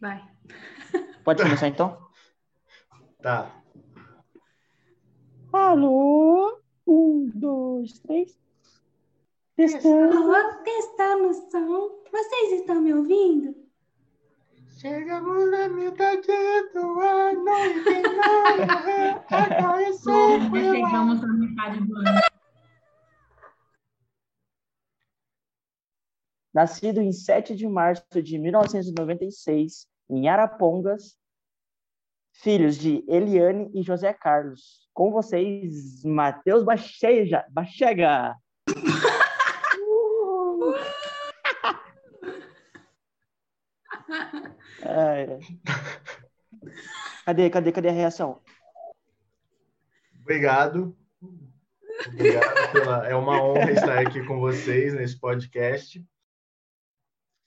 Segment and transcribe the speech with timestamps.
[0.00, 0.22] Vai.
[1.24, 1.98] Pode começar então?
[3.22, 3.50] Tá.
[5.52, 6.60] Alô?
[6.86, 8.38] Um, dois, três.
[9.56, 10.16] Testando.
[10.16, 12.02] Alô, testando o som.
[12.12, 13.56] Vocês estão me ouvindo?
[14.78, 16.28] Chegamos na metade
[16.74, 19.24] do ano e tem nada.
[19.30, 22.20] Agora é só chegamos na metade do ano.
[26.56, 31.14] Nascido em 7 de março de 1996, em Arapongas,
[32.32, 34.88] filhos de Eliane e José Carlos.
[34.94, 38.34] Com vocês, Matheus Bacheja, Bachega.
[47.26, 48.40] Cadê, cadê, cadê a reação?
[50.22, 50.96] Obrigado.
[52.06, 53.06] Obrigado pela...
[53.06, 56.02] É uma honra estar aqui com vocês nesse podcast.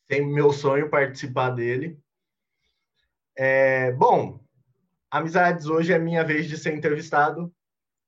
[0.10, 2.02] Tem meu sonho participar dele.
[3.38, 4.44] É, bom,
[5.12, 7.54] amizades, hoje é minha vez de ser entrevistado.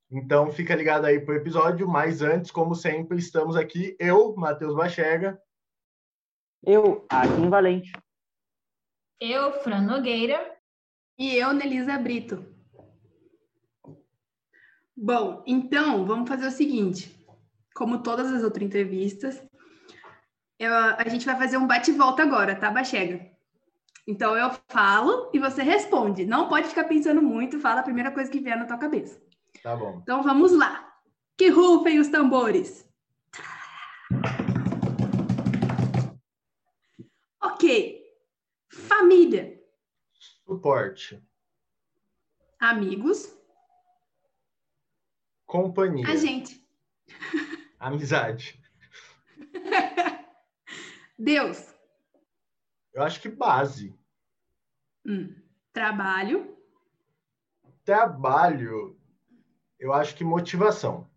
[0.09, 1.87] Então fica ligado aí pro episódio.
[1.87, 5.39] Mas antes, como sempre, estamos aqui, eu, Matheus Bachega.
[6.63, 7.91] Eu, Akin Valente.
[9.19, 10.57] Eu, Fran Nogueira.
[11.19, 12.43] E eu, Nelisa Brito.
[14.97, 17.15] Bom, então, vamos fazer o seguinte.
[17.75, 19.39] Como todas as outras entrevistas,
[20.63, 23.29] eu- a gente vai fazer um bate-volta agora, tá, Bachega?
[24.07, 26.25] Então, eu falo e você responde.
[26.25, 29.21] Não pode ficar pensando muito, fala a primeira coisa que vier na tua cabeça.
[29.61, 29.99] Tá bom.
[30.01, 30.91] Então, vamos lá.
[31.37, 32.87] Que rufem os tambores.
[37.41, 37.99] Ok.
[38.69, 39.59] Família,
[40.45, 41.21] Suporte.
[42.59, 43.35] amigos,
[45.45, 46.07] Companhia.
[46.07, 46.65] a gente.
[47.79, 48.61] Amizade.
[51.23, 51.71] Deus,
[52.93, 53.95] Eu acho que base.
[55.05, 55.35] Hum.
[55.71, 56.57] trabalho,
[57.85, 58.99] Trabalho.
[59.79, 61.07] Eu acho que motivação.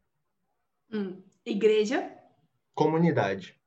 [0.93, 1.23] Hum.
[1.45, 2.15] igreja,
[2.75, 3.59] Comunidade.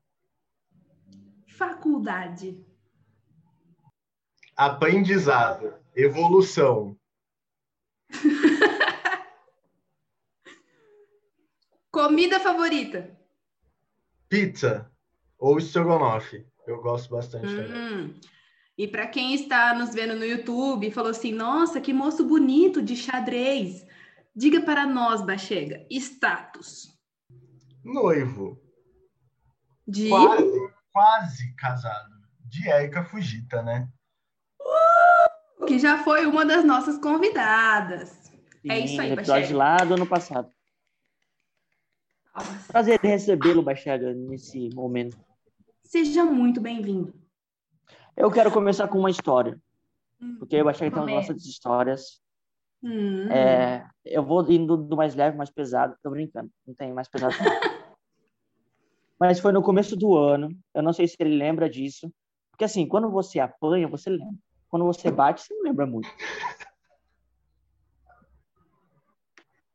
[1.47, 2.63] faculdade,
[4.55, 5.73] Aprendizado.
[5.95, 6.97] Evolução.
[11.91, 13.15] comida favorita.
[14.29, 14.91] Pizza.
[15.39, 16.45] Ou estrogonofe.
[16.65, 17.71] Eu gosto bastante também.
[17.71, 18.13] Hum.
[18.77, 22.95] E para quem está nos vendo no YouTube falou assim: nossa, que moço bonito de
[22.95, 23.85] xadrez.
[24.35, 26.95] Diga para nós, Bachega, status
[27.83, 28.61] Noivo.
[29.87, 30.09] de.
[30.09, 32.17] Quase, quase casado.
[32.45, 33.89] De Érica Fujita, né?
[35.67, 38.31] que já foi uma das nossas convidadas.
[38.67, 39.57] É isso aí, episódio Bachega.
[39.57, 40.49] lá do ano passado.
[42.67, 45.17] Prazer em recebê-lo, Bachega, nesse momento.
[45.87, 47.13] Seja muito bem-vindo.
[48.15, 49.57] Eu quero começar com uma história,
[50.21, 50.35] Hum.
[50.37, 52.21] porque o Bachega tem umas nossas histórias.
[52.83, 53.31] Hum.
[53.31, 55.95] É, eu vou indo do mais leve, mais pesado.
[56.03, 57.33] Tô brincando, não tem mais pesado.
[59.17, 60.49] Mas foi no começo do ano.
[60.73, 62.11] Eu não sei se ele lembra disso.
[62.51, 64.35] Porque assim, quando você apanha, você lembra.
[64.67, 66.09] Quando você bate, você não lembra muito.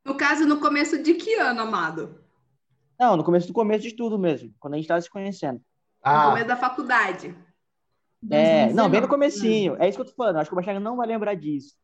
[0.05, 2.23] No caso, no começo de que ano, amado?
[3.01, 5.65] Não, no começo do começo de tudo mesmo, quando a gente tava se conhecendo.
[6.05, 7.35] No Ah, começo da faculdade.
[8.31, 9.09] É, não, bem no 2019.
[9.09, 9.77] comecinho.
[9.81, 10.37] É isso que eu tô falando.
[10.37, 11.75] Acho que o Bachega não vai lembrar disso.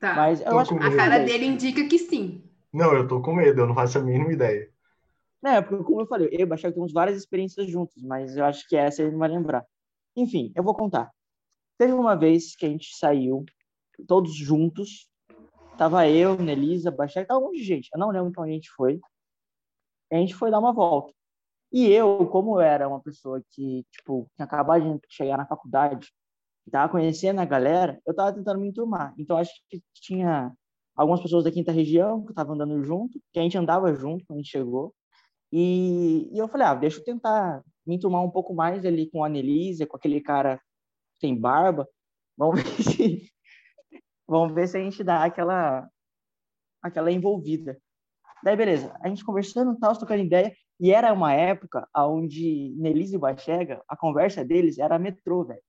[0.00, 0.14] Tá.
[0.14, 2.42] Mas eu Tô acho que A cara dele indica que sim.
[2.72, 4.68] não, eu tô com medo, eu não faço a mínima ideia.
[5.44, 8.44] É, porque como eu falei, eu e o Bachega temos várias experiências juntos, mas eu
[8.44, 9.64] acho que essa ele não vai lembrar.
[10.16, 11.10] Enfim, eu vou contar.
[11.78, 13.44] Teve uma vez que a gente saiu,
[14.06, 15.08] todos juntos.
[15.78, 17.88] Tava eu, Nelisa, Bachega, tava um monte de gente.
[17.92, 19.00] Eu não lembro pra onde a gente foi.
[20.12, 21.12] A gente foi dar uma volta.
[21.72, 26.12] E eu, como era uma pessoa que, tipo, tinha acabado de chegar na faculdade,
[26.70, 29.14] tava conhecendo a galera, eu tava tentando me enturmar.
[29.18, 30.52] Então, acho que tinha
[30.94, 34.38] algumas pessoas da quinta região que estavam andando junto, que a gente andava junto quando
[34.38, 34.94] a gente chegou.
[35.50, 39.24] E, e eu falei, ah, deixa eu tentar me enturmar um pouco mais ali com
[39.24, 40.58] a Anelise, com aquele cara
[41.14, 41.88] que tem barba.
[42.36, 43.32] Vamos ver se,
[44.26, 45.88] vamos ver se a gente dá aquela,
[46.82, 47.78] aquela envolvida.
[48.42, 48.94] Daí, beleza.
[49.00, 50.54] A gente conversando, tal, trocando ideia.
[50.80, 55.60] E era uma época onde Nelise e Bachega, a conversa deles era metrô, velho.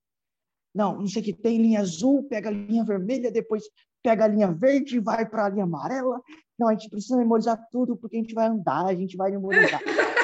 [0.73, 3.63] Não, não sei o que tem linha azul, pega a linha vermelha, depois
[4.01, 6.19] pega a linha verde e vai para a linha amarela.
[6.57, 9.79] Não, a gente precisa memorizar tudo porque a gente vai andar, a gente vai memorizar.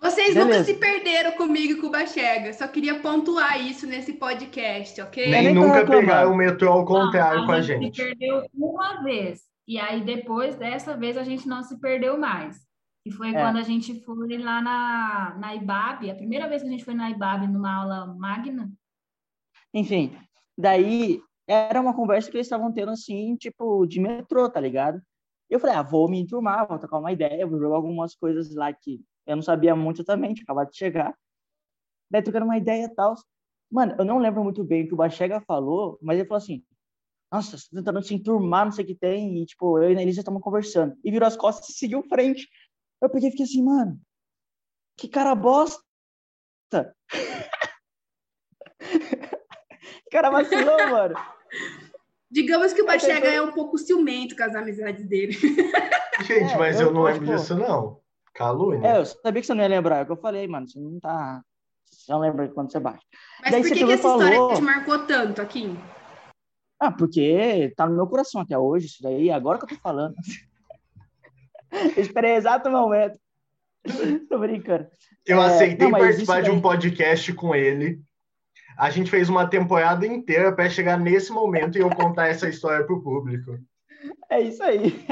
[0.00, 0.64] Vocês nunca Beleza.
[0.64, 2.52] se perderam comigo e com o Bachega.
[2.52, 5.30] Só queria pontuar isso nesse podcast, ok?
[5.30, 7.96] Nem nem nunca pegaram o metrô ao contrário Não, com a se gente.
[7.96, 9.40] perdeu uma vez.
[9.66, 12.65] E aí, depois dessa vez, a gente não se perdeu mais.
[13.06, 13.40] E foi É.
[13.40, 16.92] quando a gente foi lá na, na IBAB, a primeira vez que a gente foi
[16.92, 18.68] na IBAB numa aula magna.
[19.72, 20.18] Enfim,
[20.58, 25.00] daí era uma conversa que eles estavam tendo assim, tipo, de metrô, tá ligado?
[25.48, 28.72] Eu falei, ah, vou me enturmar, vou tocar uma ideia, vou jogar algumas coisas lá
[28.72, 31.16] que eu não sabia muito também, tinha acabado de chegar.
[32.10, 33.14] Daí trocando uma ideia e tal.
[33.70, 36.64] Mano, eu não lembro muito bem o que o Bachega falou, mas ele falou assim,
[37.32, 40.20] nossa, tentando se enturmar, não sei o que tem, e tipo, eu e a Elisa
[40.20, 40.96] estamos conversando.
[41.04, 42.48] E virou as costas e seguiu frente.
[43.02, 44.00] Eu peguei e fiquei assim, mano,
[44.96, 45.82] que cara bosta.
[46.70, 46.86] que
[50.10, 51.14] cara vacilou, mano.
[52.30, 55.32] Digamos que o Bachega é um pouco ciumento com as amizades dele.
[56.26, 58.00] Gente, É, mas eu eu não lembro tipo- disso, não.
[58.34, 58.86] Calúnia.
[58.88, 60.78] É, eu sabia que você não ia lembrar, é o que eu falei, mano, você
[60.78, 61.42] não tá...
[61.86, 63.00] Você não lembra de quando você baixa.
[63.40, 65.78] Mas Daí por que, que essa história falou- te marcou tanto, Aquim?
[66.78, 70.14] Ah, porque tá no meu coração até hoje, isso daí, agora que eu tô falando.
[71.96, 73.18] Eu Esperei o exato momento.
[74.28, 74.88] Tô brincando.
[75.24, 78.00] Eu É, aceitei não, participar de um podcast com ele.
[78.78, 82.84] A gente fez uma temporada inteira para chegar nesse momento e eu contar essa história
[82.84, 83.58] pro público.
[84.30, 85.06] É isso aí.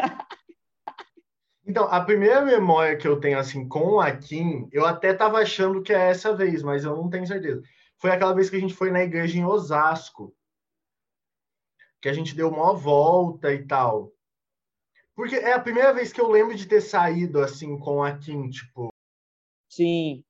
[1.67, 5.83] Então, a primeira memória que eu tenho assim com o Akin, eu até tava achando
[5.83, 7.63] que é essa vez, mas eu não tenho certeza.
[7.99, 10.35] Foi aquela vez que a gente foi na igreja em Osasco.
[12.03, 14.13] Que a gente deu uma volta e tal.
[15.15, 18.51] Porque é a primeira vez que eu lembro de ter saído assim com o Akin,
[18.51, 18.89] tipo.
[19.69, 20.25] Sim.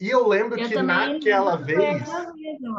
[0.00, 1.78] E eu lembro Eu que naquela vez.
[1.78, 2.08] vez,
[2.62, 2.74] eu.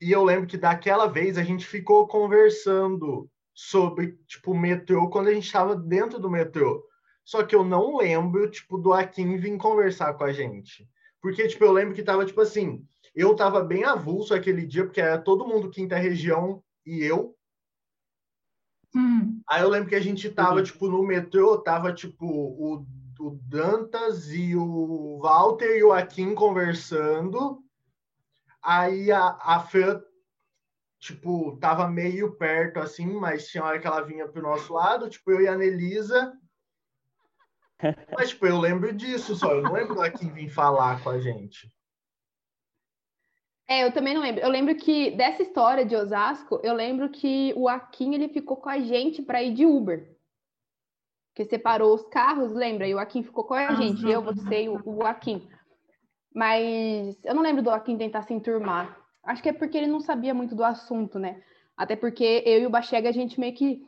[0.00, 5.28] E eu lembro que daquela vez a gente ficou conversando sobre, tipo, o metrô quando
[5.28, 6.82] a gente estava dentro do metrô.
[7.24, 10.88] Só que eu não lembro, tipo, do Akin vir conversar com a gente.
[11.20, 12.82] Porque, tipo, eu lembro que tava, tipo assim,
[13.14, 17.36] eu tava bem avulso aquele dia, porque era todo mundo quinta região e eu.
[18.94, 20.62] Hum, Aí eu lembro que a gente tava, Uhum.
[20.62, 22.86] tipo, no metrô, tava, tipo, o,
[23.20, 27.62] o Dantas e o Walter e o Akin conversando.
[28.62, 30.00] Aí a, a Fran,
[30.98, 35.30] tipo, tava meio perto, assim, mas tinha hora que ela vinha pro nosso lado, tipo,
[35.30, 36.32] eu e a Nelisa.
[38.16, 41.18] Mas, tipo, eu lembro disso só, eu não lembro do Akin vir falar com a
[41.18, 41.72] gente.
[43.70, 44.42] É, eu também não lembro.
[44.42, 48.68] Eu lembro que dessa história de Osasco, eu lembro que o Akin ele ficou com
[48.68, 50.12] a gente para ir de Uber.
[51.36, 52.88] Que separou os carros, lembra?
[52.88, 55.48] E o Akin ficou com a gente, eu, você e o, o Akin.
[56.34, 58.98] Mas eu não lembro do Akin tentar se enturmar.
[59.22, 61.40] Acho que é porque ele não sabia muito do assunto, né?
[61.76, 63.86] Até porque eu e o Bachega, a gente meio que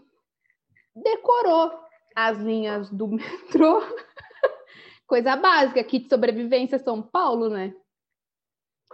[0.95, 1.73] decorou
[2.15, 3.83] as linhas do metrô.
[5.09, 7.75] Coisa básica, kit sobrevivência São Paulo, né?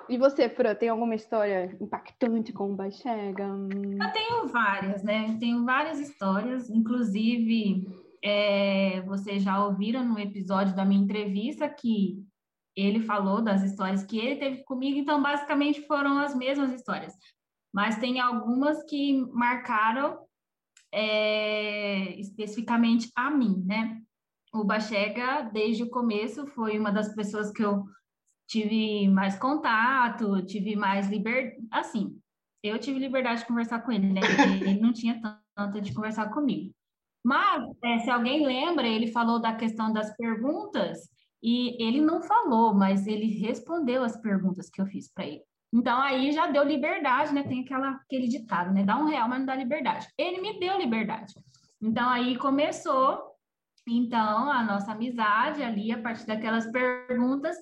[0.08, 3.46] E você, Fran, tem alguma história impactante com o Bachega?
[3.46, 5.37] Hum, Eu tenho várias, né?
[5.38, 7.87] Tenho várias histórias, inclusive
[8.25, 12.25] é, vocês já ouviram no episódio da minha entrevista que
[12.75, 17.12] ele falou das histórias que ele teve comigo, então basicamente foram as mesmas histórias.
[17.72, 20.20] Mas tem algumas que marcaram
[20.93, 24.00] é, especificamente a mim, né?
[24.54, 27.84] O Bachega, desde o começo, foi uma das pessoas que eu
[28.48, 32.18] tive mais contato, tive mais liberdade, assim,
[32.62, 34.20] eu tive liberdade de conversar com ele, né?
[34.60, 35.20] Ele não tinha
[35.54, 36.74] tanto de conversar comigo.
[37.24, 41.08] Mas, é, se alguém lembra, ele falou da questão das perguntas
[41.42, 45.42] e ele não falou, mas ele respondeu as perguntas que eu fiz para ele.
[45.72, 47.42] Então, aí já deu liberdade, né?
[47.42, 48.82] Tem aquela, aquele ditado, né?
[48.82, 50.08] Dá um real, mas não dá liberdade.
[50.16, 51.34] Ele me deu liberdade.
[51.80, 53.23] Então, aí começou,
[53.87, 57.56] então, a nossa amizade ali, a partir daquelas perguntas.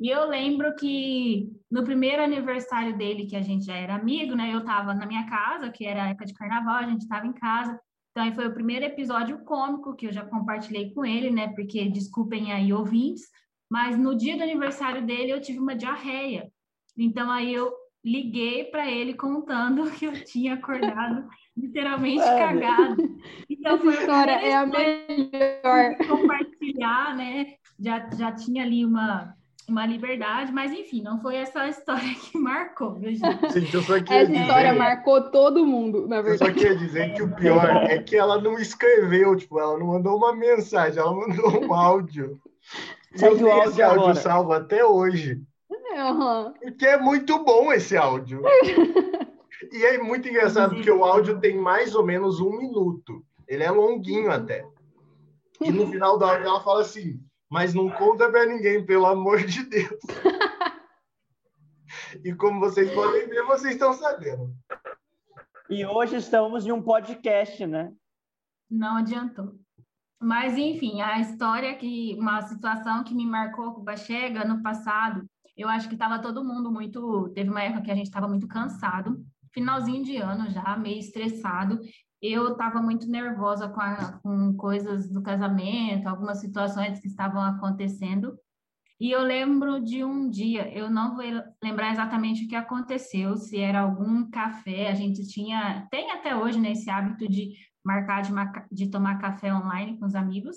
[0.00, 4.54] E eu lembro que no primeiro aniversário dele, que a gente já era amigo, né?
[4.54, 7.32] Eu estava na minha casa, que era a época de carnaval, a gente estava em
[7.32, 7.78] casa.
[8.10, 11.48] Então, aí foi o primeiro episódio cômico que eu já compartilhei com ele, né?
[11.48, 13.24] Porque, desculpem aí, ouvintes,
[13.70, 16.50] mas no dia do aniversário dele eu tive uma diarreia.
[16.96, 17.72] Então, aí eu
[18.04, 22.38] liguei para ele contando que eu tinha acordado literalmente Mano.
[22.38, 23.18] cagado.
[23.50, 25.96] Então, Essa foi a história primeira é a melhor.
[26.06, 27.54] compartilhar, né?
[27.78, 29.34] Já, já tinha ali uma,
[29.68, 33.52] uma liberdade, mas enfim, não foi essa história que marcou, viu, gente?
[33.52, 36.54] Gente, eu só queria Essa história dizer, marcou todo mundo, na eu só verdade.
[36.54, 40.34] queria dizer que o pior é que ela não escreveu, tipo, ela não mandou uma
[40.34, 42.40] mensagem, ela mandou um áudio.
[43.14, 44.14] Segue eu tenho áudio esse áudio agora.
[44.14, 45.40] salvo até hoje.
[45.96, 46.54] Aham.
[46.62, 48.42] Porque é muito bom esse áudio.
[49.72, 53.22] E é muito engraçado porque o áudio tem mais ou menos um minuto.
[53.46, 54.64] Ele é longuinho até.
[55.60, 57.18] E no final do áudio ela fala assim:
[57.50, 60.00] Mas não conta pra ninguém, pelo amor de Deus.
[62.24, 64.54] E como vocês podem ver, vocês estão sabendo.
[65.68, 67.92] E hoje estamos em um podcast, né?
[68.70, 69.54] Não adiantou.
[70.20, 75.24] Mas, enfim, a história que, uma situação que me marcou com o Bachega no passado,
[75.56, 77.28] eu acho que estava todo mundo muito.
[77.34, 81.78] Teve uma época que a gente estava muito cansado, finalzinho de ano já, meio estressado.
[82.20, 88.36] Eu estava muito nervosa com, a, com coisas do casamento, algumas situações que estavam acontecendo.
[89.00, 91.24] E eu lembro de um dia, eu não vou
[91.62, 96.58] lembrar exatamente o que aconteceu, se era algum café, a gente tinha, tem até hoje
[96.58, 97.52] né, hábito de
[97.84, 98.32] marcar de,
[98.72, 100.56] de tomar café online com os amigos.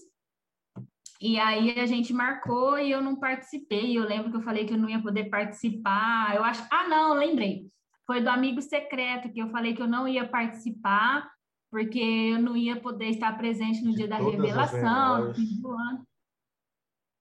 [1.21, 3.95] E aí a gente marcou e eu não participei.
[3.95, 6.35] Eu lembro que eu falei que eu não ia poder participar.
[6.35, 7.69] Eu acho, ah, não, lembrei.
[8.07, 11.29] Foi do amigo secreto que eu falei que eu não ia participar
[11.71, 16.05] porque eu não ia poder estar presente no dia da revelação, no fim do ano.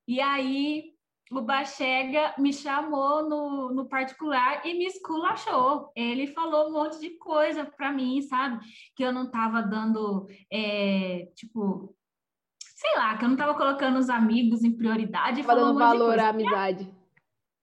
[0.08, 0.92] E aí
[1.30, 5.92] o Bachega me chamou no, no particular e me esculachou.
[5.94, 8.58] Ele falou um monte de coisa para mim, sabe?
[8.96, 11.94] Que eu não estava dando, é, tipo,
[12.58, 15.42] sei lá, que eu não estava colocando os amigos em prioridade.
[15.42, 16.92] Dando um valor à amizade.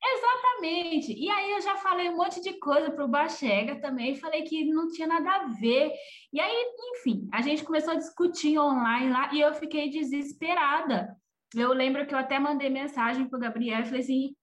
[0.01, 0.46] Exatamente.
[0.61, 4.65] E aí eu já falei um monte de coisa para o Bachega também, falei que
[4.65, 5.91] não tinha nada a ver.
[6.33, 11.17] E aí, enfim, a gente começou a discutir online lá e eu fiquei desesperada
[11.55, 14.35] eu lembro que eu até mandei mensagem para o Gabriel e falei assim: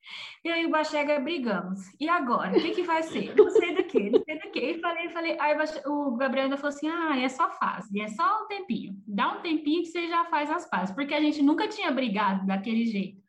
[0.42, 1.80] eu e o Bachega brigamos.
[2.00, 2.56] E agora?
[2.56, 3.34] O que, que vai ser?
[3.36, 4.60] Não sei do que, não sei do que.
[4.60, 5.56] E falei, falei, aí
[5.86, 8.96] o Gabriel ainda falou assim: ah, é só fase, é só um tempinho.
[9.06, 12.46] Dá um tempinho que você já faz as fases, porque a gente nunca tinha brigado
[12.46, 13.23] daquele jeito.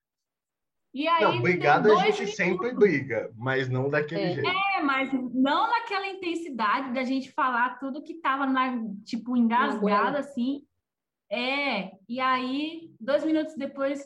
[0.96, 2.36] E aí, não, brigado a gente minutos.
[2.38, 4.34] sempre briga, mas não daquele é.
[4.36, 4.50] jeito.
[4.50, 10.64] É, mas não naquela intensidade da gente falar tudo que tava na, tipo, engasgado assim.
[11.30, 14.06] É, e aí, dois minutos depois,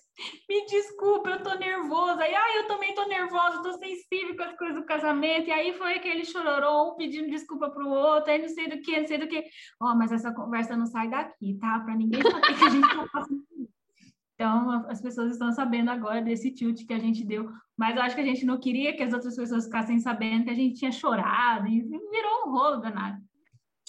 [0.50, 2.24] me desculpa, eu tô nervosa.
[2.24, 5.48] Aí, ah, eu também tô nervosa, tô sensível com as coisas do casamento.
[5.48, 9.00] E aí foi aquele chororão, um pedindo desculpa pro outro, aí não sei do que,
[9.00, 9.44] não sei do que.
[9.80, 11.80] Ó, oh, mas essa conversa não sai daqui, tá?
[11.82, 13.44] Pra ninguém saber que a gente tá passando
[14.40, 18.16] então, as pessoas estão sabendo agora desse tilt que a gente deu, mas eu acho
[18.16, 20.94] que a gente não queria que as outras pessoas ficassem sabendo que a gente tinha
[20.94, 23.18] chorado e virou um rolo danado.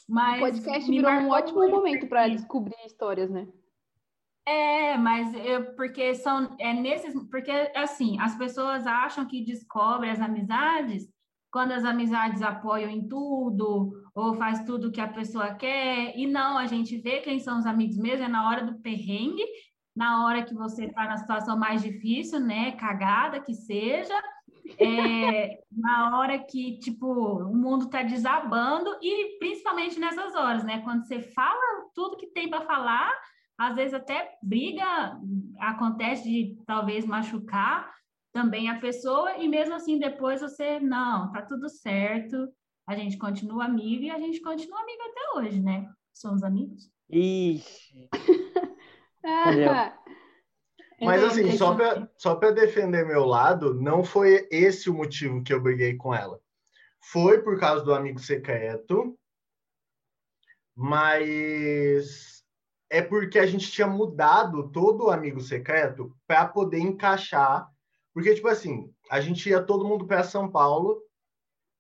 [0.08, 3.46] Mas o podcast virou um ótimo momento para descobrir histórias, né?
[4.44, 10.20] É, mas eu, porque são é nesses, porque assim, as pessoas acham que descobrem as
[10.20, 11.08] amizades
[11.52, 16.16] quando as amizades apoiam em tudo ou faz tudo que a pessoa quer.
[16.16, 19.44] E não, a gente vê quem são os amigos mesmo é na hora do perrengue,
[19.94, 24.14] na hora que você está na situação mais difícil, né, cagada que seja,
[24.78, 30.80] é, na hora que, tipo, o mundo está desabando e principalmente nessas horas, né?
[30.82, 33.12] Quando você fala tudo que tem para falar,
[33.58, 35.18] às vezes até briga
[35.58, 37.92] acontece de talvez machucar
[38.32, 42.48] também a pessoa e mesmo assim depois você, não, tá tudo certo,
[42.86, 45.88] a gente continua amigo e a gente continua amigo até hoje, né?
[46.12, 46.90] Somos amigos.
[47.10, 48.08] Ixi.
[49.24, 49.98] ah,
[51.00, 55.60] mas assim, só para só defender meu lado, não foi esse o motivo que eu
[55.60, 56.40] briguei com ela.
[57.00, 59.18] Foi por causa do amigo secreto,
[60.74, 62.40] mas
[62.90, 67.68] é porque a gente tinha mudado todo o amigo secreto para poder encaixar.
[68.12, 71.00] Porque, tipo assim, a gente ia todo mundo para São Paulo,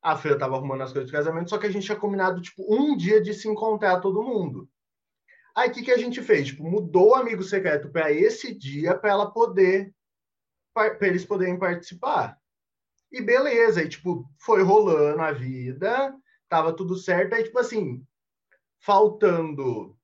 [0.00, 2.64] a Feira tava arrumando as coisas do casamento, só que a gente tinha combinado, tipo,
[2.72, 4.68] um dia de se encontrar todo mundo.
[5.56, 6.48] Aí o que, que a gente fez?
[6.48, 9.92] Tipo, mudou o amigo secreto para esse dia para ela poder
[10.72, 12.38] para eles poderem participar.
[13.10, 16.14] E beleza, e tipo, foi rolando a vida,
[16.48, 18.04] tava tudo certo, aí tipo assim,
[18.78, 19.96] faltando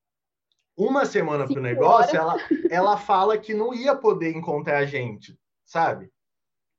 [0.77, 2.37] uma semana pro negócio, ela,
[2.69, 6.13] ela fala que não ia poder encontrar a gente, sabe?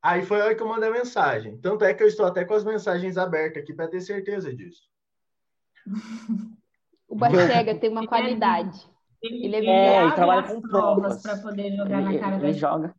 [0.01, 1.57] Aí foi a hora que eu mandei a mensagem.
[1.57, 4.83] Tanto é que eu estou até com as mensagens abertas aqui para ter certeza disso.
[7.17, 8.87] O Bachega tem uma qualidade.
[9.23, 12.95] Ele, é, é ele trabalha com provas para poder jogar ele, na cara ele joga.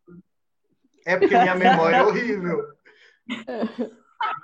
[1.06, 2.66] É porque minha memória é horrível.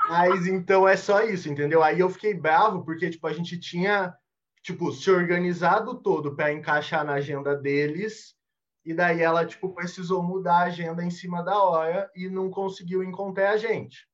[0.08, 1.82] Mas então é só isso, entendeu?
[1.82, 4.14] Aí eu fiquei bravo porque tipo a gente tinha
[4.62, 8.36] tipo se organizado todo para encaixar na agenda deles
[8.84, 13.02] e daí ela tipo precisou mudar a agenda em cima da hora e não conseguiu
[13.02, 14.06] encontrar a gente.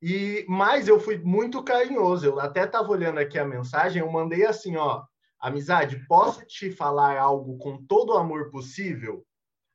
[0.00, 2.26] E mas eu fui muito carinhoso.
[2.26, 5.04] Eu até estava olhando aqui a mensagem, eu mandei assim, ó,
[5.40, 9.24] amizade, posso te falar algo com todo o amor possível?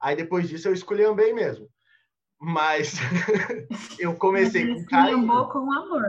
[0.02, 1.68] Aí depois disso eu escolhi bem mesmo.
[2.40, 2.96] Mas
[4.00, 5.28] eu comecei com carinho.
[5.50, 6.04] com amor.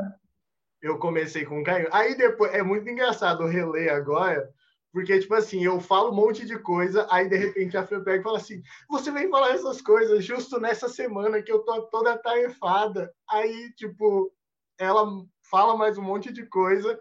[0.83, 1.89] Eu comecei com carinho.
[1.93, 4.49] Aí depois é muito engraçado reler agora,
[4.95, 8.21] porque, tipo assim, eu falo um monte de coisa, aí de repente a Fê pega
[8.21, 12.17] e fala assim: você vem falar essas coisas justo nessa semana que eu tô toda
[12.17, 13.13] tarefada.
[13.29, 14.33] Aí, tipo,
[14.79, 15.05] ela
[15.51, 16.97] fala mais um monte de coisa,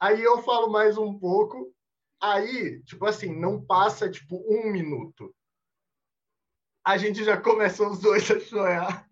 [0.00, 1.70] aí eu falo mais um pouco,
[2.22, 5.30] aí, tipo assim, não passa, tipo, um minuto.
[6.86, 9.06] A gente já começa os dois a chorar.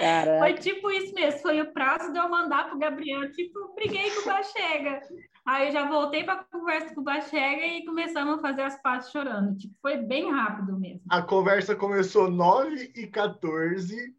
[0.00, 0.40] Caraca.
[0.40, 4.22] Foi tipo isso mesmo, foi o prazo de eu mandar pro Gabriel, tipo, briguei com
[4.22, 5.00] o Bachega.
[5.44, 9.10] Aí eu já voltei para conversa com o Bachega e começamos a fazer as partes
[9.10, 9.58] chorando.
[9.58, 11.02] Tipo, foi bem rápido mesmo.
[11.10, 14.16] A conversa começou 9 e 14.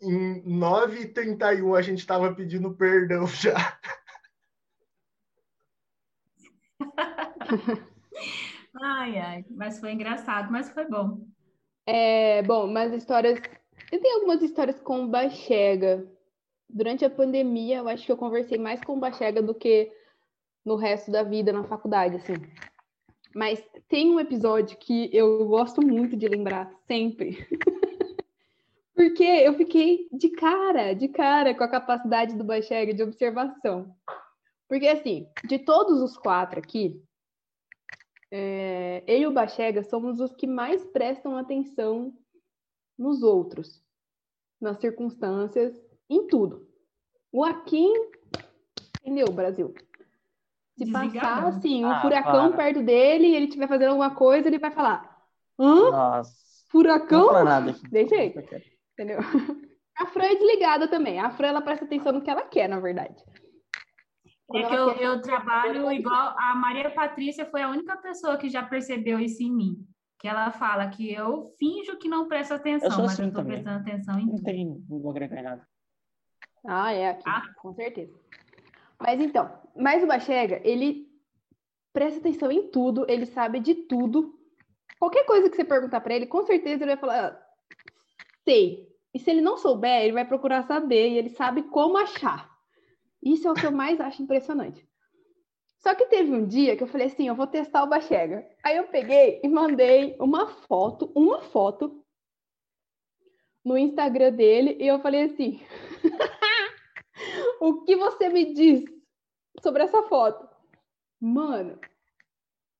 [0.00, 3.56] Em 9 e 31 a gente estava pedindo perdão já.
[8.80, 11.26] ai, ai, mas foi engraçado, mas foi bom.
[11.84, 13.40] É, bom, mas histórias.
[13.90, 16.06] Eu tenho algumas histórias com o Bachega.
[16.68, 19.90] Durante a pandemia, eu acho que eu conversei mais com o Bachega do que
[20.64, 22.34] no resto da vida na faculdade, assim.
[23.34, 27.38] Mas tem um episódio que eu gosto muito de lembrar, sempre.
[28.94, 33.94] Porque eu fiquei de cara, de cara com a capacidade do Bachega de observação.
[34.68, 37.00] Porque, assim, de todos os quatro aqui,
[38.30, 42.12] é, eu e o Bachega somos os que mais prestam atenção
[42.98, 43.82] nos outros,
[44.60, 46.66] nas circunstâncias, em tudo.
[47.32, 47.92] O Akin,
[49.02, 49.74] entendeu, Brasil?
[50.76, 51.12] Se Desligado.
[51.12, 52.56] passar, assim, um Ah, furacão para.
[52.56, 55.22] perto dele e ele estiver fazendo alguma coisa, ele vai falar:
[55.58, 55.90] Hã?
[55.90, 56.30] Nossa.
[56.30, 57.26] Não Furacão?
[57.26, 57.74] falar nada.
[57.90, 58.34] Deixa aí.
[58.92, 59.18] Entendeu?
[59.98, 61.18] A Fran é desligada também.
[61.18, 63.16] A Fran, ela presta atenção no que ela quer, na verdade.
[64.46, 68.36] Quando É que eu, quer- eu trabalho igual a Maria Patrícia foi a única pessoa
[68.38, 69.76] que já percebeu isso em mim.
[70.20, 73.42] Que ela fala que eu finjo que não presto atenção, Eu mas assim eu estou
[73.42, 73.60] também.
[73.62, 74.44] prestando atenção em Não tudo.
[74.44, 75.66] tem, não vou agregar em nada.
[76.66, 77.42] Ah, é aqui, Ah.
[77.60, 78.12] com certeza.
[79.00, 81.06] Mas então, mas o Bachega, ele
[81.92, 84.38] presta atenção em tudo, ele sabe de tudo.
[84.98, 87.46] Qualquer coisa que você perguntar pra ele, com certeza ele vai falar, "Ah,
[88.44, 88.88] sei.
[89.14, 92.50] E se ele não souber, ele vai procurar saber e ele sabe como achar.
[93.22, 94.86] Isso é o que eu mais acho impressionante.
[95.78, 98.44] Só que teve um dia que eu falei assim, eu vou testar o Bachega.
[98.64, 102.04] Aí eu peguei e mandei uma foto, uma foto
[103.64, 105.60] no Instagram dele e eu falei assim:
[107.60, 108.84] o que você me diz
[109.62, 110.48] sobre essa foto?
[111.20, 111.78] Mano,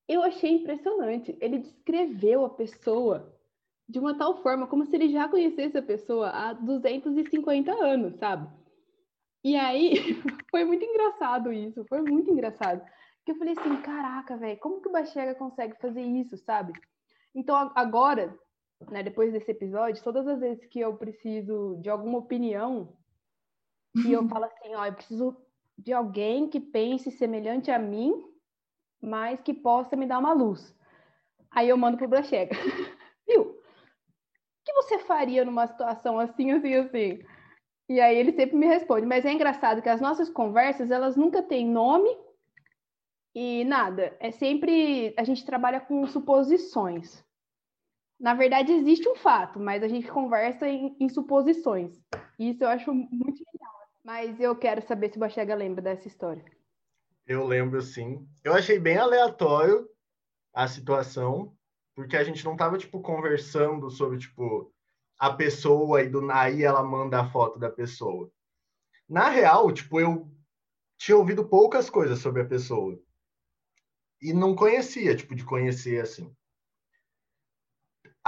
[0.09, 1.37] eu achei impressionante.
[1.40, 3.35] Ele descreveu a pessoa
[3.88, 8.48] de uma tal forma, como se ele já conhecesse a pessoa há 250 anos, sabe?
[9.42, 9.94] E aí,
[10.50, 12.81] foi muito engraçado isso, foi muito engraçado.
[13.18, 16.72] Porque eu falei assim, caraca, velho, como que o Bachega consegue fazer isso, sabe?
[17.35, 18.37] Então, agora,
[18.91, 22.97] né, depois desse episódio, todas as vezes que eu preciso de alguma opinião,
[24.07, 25.37] e eu falo assim, ó, eu preciso
[25.77, 28.25] de alguém que pense semelhante a mim,
[29.01, 30.77] mas que possa me dar uma luz.
[31.51, 32.55] Aí eu mando pro Bachega.
[33.27, 33.43] Viu?
[33.43, 33.55] O
[34.64, 37.23] que você faria numa situação assim, assim, assim?
[37.88, 39.07] E aí ele sempre me responde.
[39.07, 42.11] Mas é engraçado que as nossas conversas, elas nunca têm nome
[43.35, 44.17] e nada.
[44.21, 45.14] É sempre...
[45.17, 47.25] A gente trabalha com suposições.
[48.18, 51.92] Na verdade, existe um fato, mas a gente conversa em, em suposições.
[52.38, 53.74] Isso eu acho muito legal.
[54.04, 56.44] Mas eu quero saber se o Bachega lembra dessa história.
[57.26, 58.26] Eu lembro, sim.
[58.42, 59.88] Eu achei bem aleatório
[60.52, 61.54] a situação,
[61.94, 64.72] porque a gente não tava, tipo, conversando sobre, tipo,
[65.18, 68.31] a pessoa e do aí ela manda a foto da pessoa.
[69.09, 70.28] Na real, tipo, eu
[70.96, 72.98] tinha ouvido poucas coisas sobre a pessoa.
[74.20, 76.35] E não conhecia, tipo, de conhecer, assim.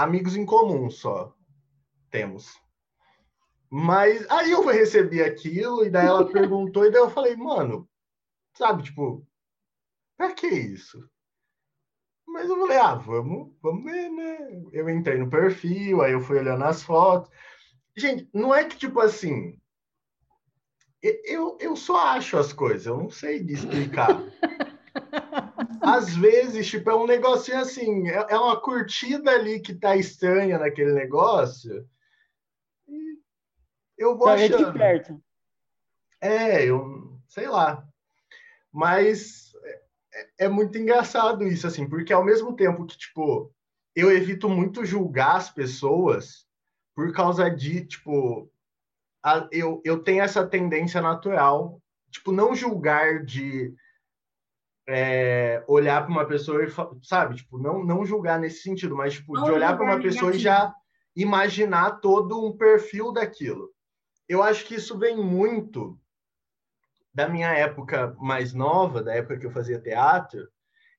[0.00, 1.36] Amigos em comum só
[2.10, 2.58] temos.
[3.68, 7.86] Mas aí eu recebi aquilo, e daí ela perguntou, e daí eu falei, mano,
[8.56, 9.26] sabe, tipo,
[10.16, 11.06] pra que isso?
[12.26, 14.62] Mas eu falei, ah, vamos, vamos ver, né?
[14.72, 17.30] Eu entrei no perfil, aí eu fui olhando as fotos.
[17.94, 19.60] Gente, não é que, tipo assim,
[21.02, 24.18] eu, eu só acho as coisas, eu não sei explicar.
[25.80, 30.58] Às vezes, tipo, é um negocinho assim, é, é uma curtida ali que tá estranha
[30.58, 31.88] naquele negócio.
[32.88, 33.18] E
[33.98, 34.72] eu vou de achando.
[34.78, 35.22] perto.
[36.20, 37.86] É, eu sei lá.
[38.72, 39.52] Mas
[40.12, 43.52] é, é muito engraçado isso, assim, porque ao mesmo tempo que, tipo,
[43.94, 46.46] eu evito muito julgar as pessoas
[46.94, 48.50] por causa de, tipo,
[49.22, 53.74] a- eu, eu tenho essa tendência natural, tipo, não julgar de
[54.88, 56.68] é, olhar para uma pessoa e,
[57.02, 60.32] sabe, tipo, não, não julgar nesse sentido, mas, tipo, Não de olhar para uma pessoa
[60.32, 60.42] e negativo.
[60.42, 60.74] já
[61.14, 63.70] imaginar todo um perfil daquilo.
[64.28, 65.98] Eu acho que isso vem muito
[67.12, 70.48] da minha época mais nova, da época que eu fazia teatro,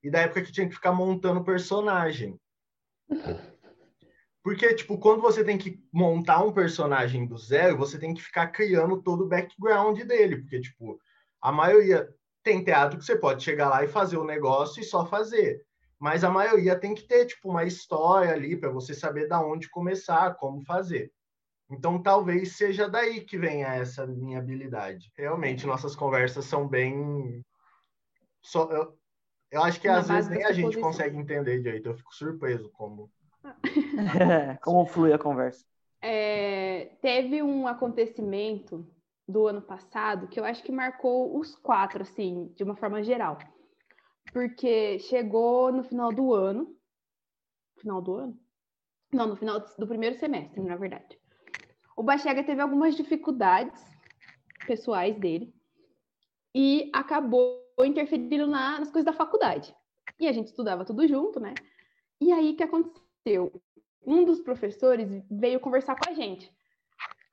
[0.04, 2.40] e da época que tinha que ficar montando personagem.
[4.44, 8.48] Porque, tipo, quando você tem que montar um personagem do zero, você tem que ficar
[8.48, 10.38] criando todo o background dele.
[10.38, 11.00] Porque, tipo,
[11.40, 12.10] a maioria
[12.44, 15.64] tem teatro que você pode chegar lá e fazer o negócio e só fazer.
[16.00, 19.70] Mas a maioria tem que ter, tipo, uma história ali para você saber da onde
[19.70, 21.12] começar, como fazer.
[21.70, 25.12] Então, talvez seja daí que venha essa minha habilidade.
[25.16, 27.46] Realmente, nossas conversas são bem.
[28.42, 28.98] Só, eu,
[29.52, 31.88] eu acho que Na às vezes nem a gente consegue entender direito.
[31.88, 33.10] Eu fico surpreso como.
[34.62, 35.66] Como flui a conversa.
[36.02, 38.86] É, teve um acontecimento
[39.28, 43.38] do ano passado que eu acho que marcou os quatro, assim, de uma forma geral.
[44.34, 46.76] Porque chegou no final do ano.
[47.80, 48.40] Final do ano?
[49.14, 51.20] Não, no final do primeiro semestre, na verdade.
[51.96, 53.84] O Bachega teve algumas dificuldades
[54.66, 55.54] pessoais dele
[56.56, 59.76] e acabou interferindo na- nas coisas da faculdade.
[60.20, 61.54] E a gente estudava tudo junto, né?
[62.20, 63.52] E aí o que aconteceu?
[64.06, 66.52] Um dos professores veio conversar com a gente.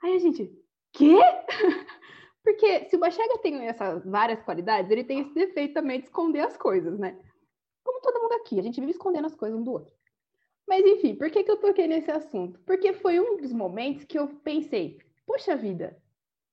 [0.03, 0.51] Aí a gente,
[0.99, 1.17] quê?
[2.43, 6.41] Porque se o Bachega tem essas várias qualidades, ele tem esse defeito também de esconder
[6.41, 7.19] as coisas, né?
[7.85, 9.95] Como todo mundo aqui, a gente vive escondendo as coisas um do outro.
[10.67, 12.61] Mas enfim, por que, que eu toquei nesse assunto?
[12.67, 15.97] Porque foi um dos momentos que eu pensei, poxa vida,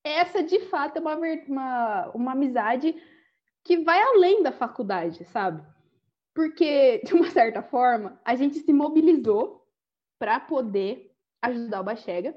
[0.03, 1.15] essa de fato é uma,
[1.47, 2.95] uma, uma amizade
[3.63, 5.65] que vai além da faculdade, sabe?
[6.34, 9.65] Porque, de uma certa forma, a gente se mobilizou
[10.19, 12.36] para poder ajudar o Bachega.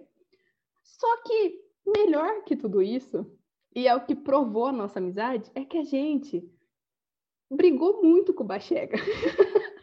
[0.82, 3.30] Só que melhor que tudo isso,
[3.74, 6.48] e é o que provou a nossa amizade, é que a gente
[7.50, 8.96] brigou muito com o Bachega.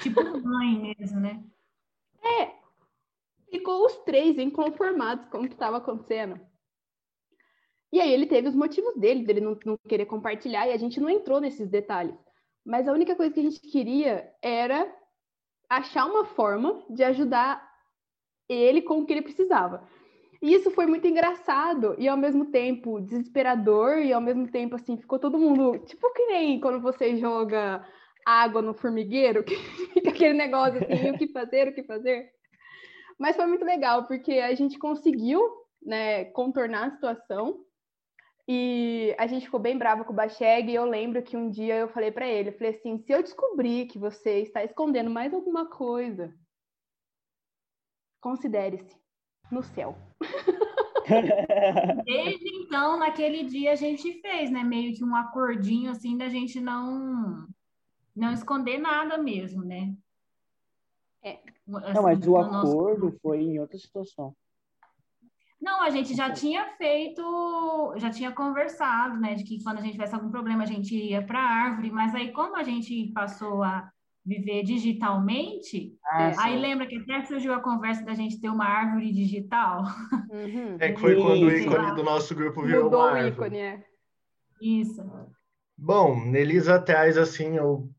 [0.00, 1.44] Tipo mãe mesmo, né?
[3.50, 6.40] Ficou os três inconformados com o que estava acontecendo.
[7.92, 11.00] E aí ele teve os motivos dele, dele não, não querer compartilhar, e a gente
[11.00, 12.14] não entrou nesses detalhes.
[12.64, 14.90] Mas a única coisa que a gente queria era
[15.68, 17.69] achar uma forma de ajudar
[18.52, 19.88] ele com o que ele precisava.
[20.42, 24.96] E isso foi muito engraçado e ao mesmo tempo desesperador e ao mesmo tempo assim,
[24.96, 27.86] ficou todo mundo, tipo que nem quando você joga
[28.24, 32.30] água no formigueiro, que fica aquele negócio assim, o que fazer, o que fazer.
[33.18, 35.42] Mas foi muito legal porque a gente conseguiu,
[35.84, 37.60] né, contornar a situação.
[38.48, 41.76] E a gente ficou bem bravo com o Bacheg e eu lembro que um dia
[41.76, 45.32] eu falei para ele, eu falei assim, se eu descobrir que você está escondendo mais
[45.32, 46.34] alguma coisa,
[48.20, 48.96] considere-se
[49.50, 49.96] no céu.
[52.04, 54.62] Desde então, naquele dia a gente fez, né?
[54.62, 57.48] Meio que um acordinho assim da gente não
[58.14, 59.94] não esconder nada mesmo, né?
[61.22, 61.40] É.
[61.66, 64.34] Não, mas o no nosso- acordo foi em outra situação.
[65.60, 69.92] Não, a gente já tinha feito, já tinha conversado, né, de que quando a gente
[69.92, 73.62] tivesse algum problema a gente ia para a árvore, mas aí como a gente passou
[73.62, 73.90] a
[74.24, 76.60] viver digitalmente, Ah, aí sim.
[76.60, 79.82] lembra que até surgiu a conversa da gente ter uma árvore digital.
[80.30, 80.76] Uhum.
[80.78, 83.30] É que foi quando o ícone do nosso grupo virou Mudou uma o árvore.
[83.30, 83.84] ícone, é.
[84.60, 85.02] Isso.
[85.76, 87.90] Bom, Nelisa traz assim, eu,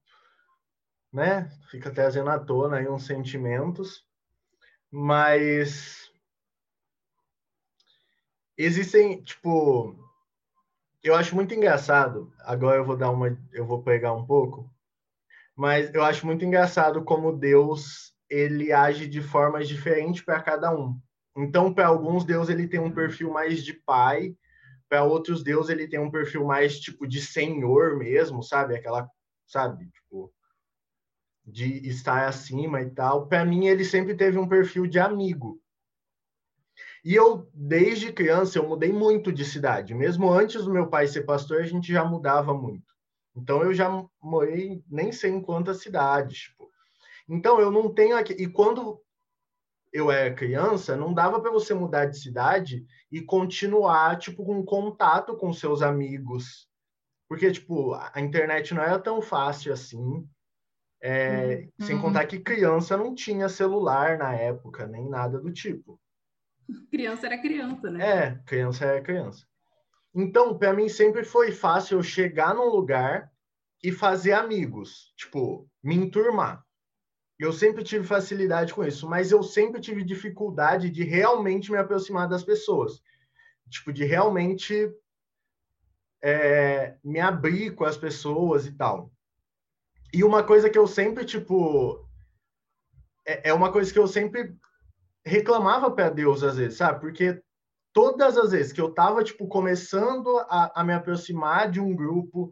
[1.12, 4.06] né, fica trazendo à tona aí uns sentimentos,
[4.92, 6.12] mas
[8.56, 9.96] existem, tipo,
[11.04, 14.71] eu acho muito engraçado, agora eu vou dar uma, eu vou pegar um pouco,
[15.56, 21.00] mas eu acho muito engraçado como Deus, ele age de formas diferentes para cada um.
[21.36, 24.36] Então, para alguns, Deus ele tem um perfil mais de pai,
[24.90, 28.76] para outros Deus ele tem um perfil mais tipo de senhor mesmo, sabe?
[28.76, 29.10] Aquela,
[29.48, 30.34] sabe, tipo
[31.46, 33.28] de estar acima e tal.
[33.28, 35.60] Para mim ele sempre teve um perfil de amigo.
[37.04, 41.24] E eu desde criança eu mudei muito de cidade, mesmo antes do meu pai ser
[41.24, 42.91] pastor, a gente já mudava muito.
[43.36, 43.90] Então eu já
[44.22, 46.70] morei nem sei em quantas cidades, tipo.
[47.30, 49.02] Então eu não tenho aqui e quando
[49.92, 55.36] eu era criança, não dava para você mudar de cidade e continuar tipo com contato
[55.36, 56.68] com seus amigos,
[57.28, 60.28] porque tipo a internet não era tão fácil assim.
[61.04, 61.86] É, Uhum.
[61.88, 66.00] Sem contar que criança não tinha celular na época, nem nada do tipo.
[66.92, 68.08] Criança era criança, né?
[68.08, 69.48] É, criança é criança.
[70.14, 73.32] Então, para mim sempre foi fácil eu chegar num lugar
[73.84, 76.64] e fazer amigos, tipo, me enturmar.
[77.40, 82.30] Eu sempre tive facilidade com isso, mas eu sempre tive dificuldade de realmente me aproximar
[82.30, 83.02] das pessoas.
[83.68, 84.94] Tipo, de realmente
[86.22, 89.12] é, me abrir com as pessoas e tal.
[90.14, 92.06] E uma coisa que eu sempre, tipo.
[93.26, 94.56] É, é uma coisa que eu sempre
[95.26, 97.00] reclamava para Deus, às vezes, sabe?
[97.00, 97.42] Porque
[97.94, 102.52] todas as vezes que eu tava, tipo, começando a, a me aproximar de um grupo,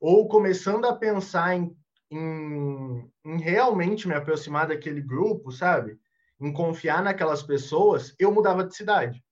[0.00, 1.76] ou começando a pensar em,
[2.10, 5.98] em, em realmente me aproximar daquele grupo, sabe?
[6.40, 9.24] Em confiar naquelas pessoas, eu mudava de cidade.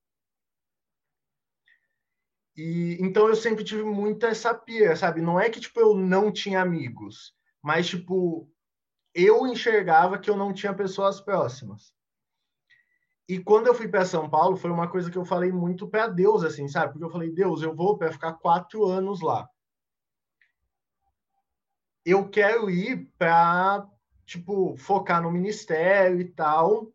[2.55, 5.21] E então eu sempre tive muito essa pira, sabe?
[5.21, 8.49] Não é que tipo eu não tinha amigos, mas tipo
[9.13, 11.93] eu enxergava que eu não tinha pessoas próximas.
[13.27, 16.07] E quando eu fui para São Paulo, foi uma coisa que eu falei muito para
[16.07, 16.91] Deus, assim, sabe?
[16.91, 19.49] Porque eu falei, Deus, eu vou para ficar quatro anos lá.
[22.05, 23.87] Eu quero ir para,
[24.25, 26.91] tipo, focar no ministério e tal.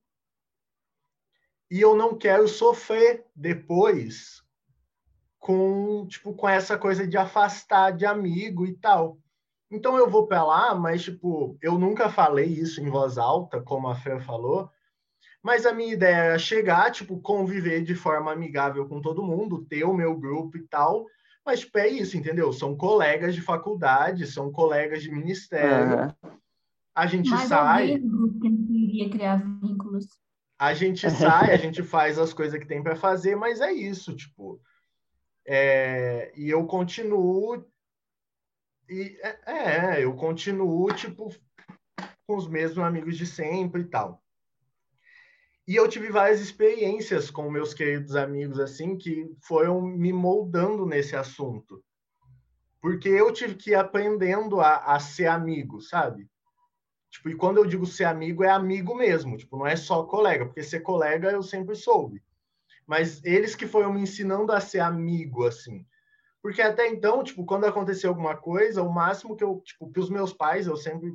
[1.70, 4.42] E eu não quero sofrer depois
[5.38, 9.18] com, tipo, com essa coisa de afastar de amigo e tal.
[9.70, 13.88] Então eu vou para lá, mas, tipo, eu nunca falei isso em voz alta, como
[13.88, 14.70] a Fê falou
[15.48, 19.82] mas a minha ideia era chegar, tipo, conviver de forma amigável com todo mundo, ter
[19.82, 21.06] o meu grupo e tal.
[21.42, 22.52] Mas, tipo, é isso, entendeu?
[22.52, 26.02] São colegas de faculdade, são colegas de ministério.
[26.02, 26.32] Uhum.
[26.94, 27.98] A gente Mas sai.
[29.11, 30.20] Criar vínculos.
[30.58, 34.14] A gente sai, a gente faz as coisas que tem para fazer, mas é isso,
[34.14, 34.61] tipo.
[35.46, 37.64] É, e eu continuo.
[38.87, 41.34] E, é, é, eu continuo, tipo,
[42.26, 44.22] com os mesmos amigos de sempre e tal.
[45.68, 51.14] E eu tive várias experiências com meus queridos amigos, assim, que foram me moldando nesse
[51.14, 51.85] assunto.
[52.81, 56.26] Porque eu tive que ir aprendendo a, a ser amigo, sabe?
[57.11, 59.37] Tipo, e quando eu digo ser amigo, é amigo mesmo.
[59.37, 62.22] Tipo, não é só colega, porque ser colega eu sempre soube.
[62.87, 65.85] Mas eles que foram me ensinando a ser amigo, assim.
[66.40, 70.33] Porque até então, tipo, quando aconteceu alguma coisa, o máximo que eu, tipo, os meus
[70.33, 71.14] pais, eu sempre,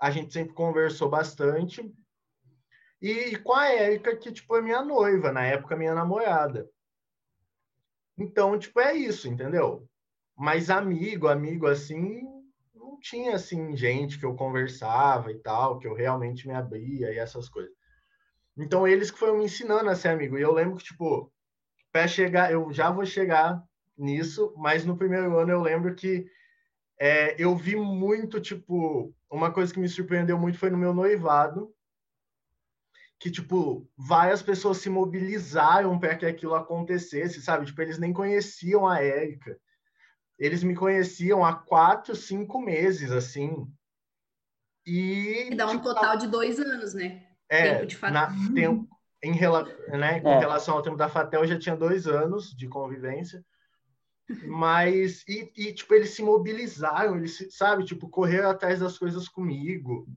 [0.00, 1.92] a gente sempre conversou bastante,
[3.02, 6.70] e com a Érica, que, tipo, é minha noiva, na época, minha namorada.
[8.16, 9.88] Então, tipo, é isso, entendeu?
[10.36, 12.22] Mas amigo, amigo, assim,
[12.74, 17.18] não tinha, assim, gente que eu conversava e tal, que eu realmente me abria e
[17.18, 17.72] essas coisas.
[18.56, 20.38] Então, eles que foram me ensinando a ser amigo.
[20.38, 21.32] E eu lembro que, tipo,
[21.90, 23.60] para chegar, eu já vou chegar
[23.98, 26.26] nisso, mas no primeiro ano eu lembro que
[27.00, 31.74] é, eu vi muito, tipo, uma coisa que me surpreendeu muito foi no meu noivado,
[33.22, 37.64] que, tipo, várias pessoas se mobilizaram para que aquilo acontecesse, sabe?
[37.64, 39.56] Tipo, eles nem conheciam a Érica.
[40.36, 43.64] Eles me conheciam há quatro, cinco meses, assim.
[44.84, 45.50] E.
[45.52, 47.24] E dá um tipo, total de dois anos, né?
[47.48, 48.12] É, tempo de fato.
[48.12, 48.88] Na, tempo,
[49.22, 50.40] em rela, né, com é.
[50.40, 53.44] relação ao tempo da Fatel, já tinha dois anos de convivência.
[54.48, 60.08] Mas, e, e, tipo, eles se mobilizaram, eles, sabe, tipo, correram atrás das coisas comigo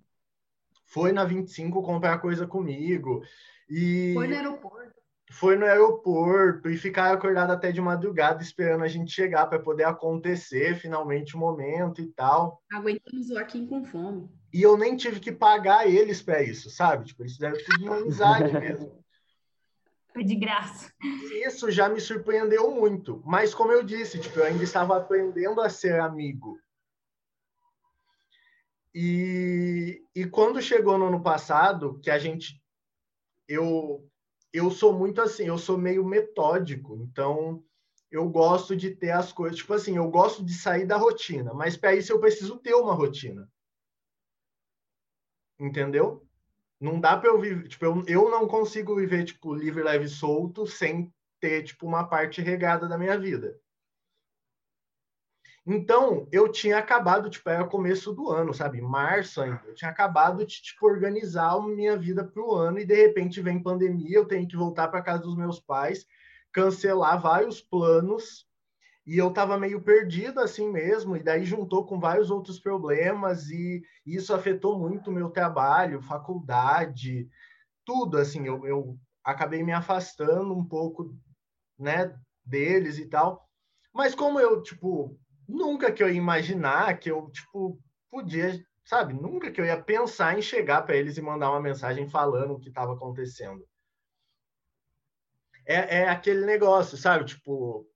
[0.95, 3.21] foi na 25 comprar coisa comigo.
[3.69, 4.95] E foi no aeroporto.
[5.29, 9.83] Foi no aeroporto e ficar acordado até de madrugada esperando a gente chegar para poder
[9.83, 12.61] acontecer finalmente o momento e tal.
[12.71, 14.29] Aguentamos o Joaquim com fome.
[14.53, 17.07] E eu nem tive que pagar eles para isso, sabe?
[17.07, 19.03] Tipo, eles fizeram tudo uma amizade mesmo.
[20.13, 20.93] Foi de graça.
[21.45, 23.21] Isso já me surpreendeu muito.
[23.25, 26.57] Mas como eu disse, tipo, eu ainda estava aprendendo a ser amigo.
[28.97, 32.63] E, e quando chegou no ano passado, que a gente.
[33.45, 34.09] Eu,
[34.53, 37.61] eu sou muito assim, eu sou meio metódico, então
[38.09, 39.57] eu gosto de ter as coisas.
[39.57, 42.93] Tipo assim, eu gosto de sair da rotina, mas para isso eu preciso ter uma
[42.93, 43.51] rotina.
[45.59, 46.25] Entendeu?
[46.79, 47.67] Não dá para eu viver.
[47.67, 52.41] Tipo, eu, eu não consigo viver, tipo, livre, leve solto sem ter, tipo, uma parte
[52.41, 53.59] regada da minha vida.
[55.67, 58.81] Então, eu tinha acabado, tipo, era começo do ano, sabe?
[58.81, 59.61] Março ainda.
[59.65, 63.41] Eu tinha acabado de, tipo, organizar a minha vida para o ano e, de repente,
[63.41, 66.05] vem pandemia, eu tenho que voltar para casa dos meus pais,
[66.53, 68.45] cancelar vários planos
[69.05, 73.83] e eu estava meio perdido assim mesmo, e daí juntou com vários outros problemas e
[74.05, 77.29] isso afetou muito o meu trabalho, faculdade,
[77.85, 81.15] tudo, assim, eu, eu acabei me afastando um pouco,
[81.77, 83.47] né, deles e tal.
[83.93, 87.79] Mas como eu, tipo, nunca que eu ia imaginar que eu, tipo,
[88.09, 89.13] podia, sabe?
[89.13, 92.59] Nunca que eu ia pensar em chegar para eles e mandar uma mensagem falando o
[92.59, 93.67] que estava acontecendo.
[95.65, 97.25] É, é aquele negócio, sabe?
[97.25, 97.87] Tipo,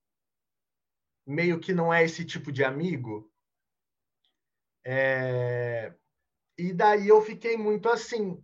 [1.25, 3.31] meio que não é esse tipo de amigo.
[4.83, 5.93] É...
[6.57, 8.43] E daí eu fiquei muito assim.